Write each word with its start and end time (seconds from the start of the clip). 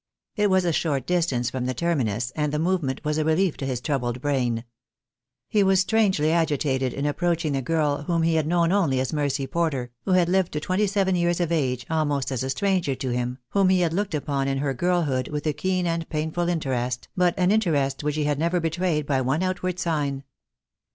It 0.35 0.49
was 0.49 0.65
a 0.65 0.73
short 0.73 1.05
distance 1.05 1.51
from 1.51 1.65
the 1.67 1.75
terminus, 1.75 2.31
and 2.35 2.51
the 2.51 2.57
movement 2.57 3.05
was 3.05 3.19
a 3.19 3.23
relief 3.23 3.55
to 3.57 3.67
his 3.67 3.79
troubled 3.79 4.19
brain. 4.19 4.63
He 5.47 5.61
was 5.61 5.81
strangely 5.81 6.31
agitated 6.31 6.91
in 6.91 7.05
approaching 7.05 7.53
the 7.53 7.61
girl 7.61 8.01
whom 8.05 8.23
he 8.23 8.33
had 8.33 8.47
known 8.47 8.71
only 8.71 8.99
as 8.99 9.13
Mercy 9.13 9.45
Porter, 9.45 9.91
who 10.05 10.13
had 10.13 10.27
lived 10.27 10.53
to 10.53 10.59
twenty 10.59 10.87
seven 10.87 11.13
years 11.15 11.39
of 11.39 11.51
age, 11.51 11.85
almost 11.87 12.31
as 12.31 12.41
a 12.41 12.49
stranger 12.49 12.95
to 12.95 13.11
him, 13.11 13.37
whom 13.49 13.69
he 13.69 13.81
had 13.81 13.93
looked 13.93 14.15
upon 14.15 14.47
in 14.47 14.57
her 14.57 14.73
girlhood 14.73 15.27
with 15.27 15.45
a 15.45 15.53
keen 15.53 15.85
and 15.85 16.09
painful 16.09 16.49
interest, 16.49 17.07
but 17.15 17.35
an 17.37 17.51
interest 17.51 18.03
which 18.03 18.15
he 18.15 18.23
had 18.23 18.39
never 18.39 18.59
betrayed 18.59 19.05
by 19.05 19.21
one 19.21 19.43
outward 19.43 19.77
sign. 19.77 20.23